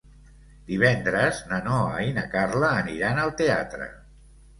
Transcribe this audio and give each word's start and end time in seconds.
Divendres 0.69 1.41
na 1.51 1.59
Noa 1.67 1.99
i 2.05 2.15
na 2.15 2.23
Carla 2.31 2.71
aniran 2.79 3.21
al 3.25 3.35
teatre. 3.43 3.91